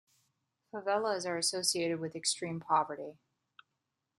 [0.73, 3.19] Favelas are associated with extreme poverty.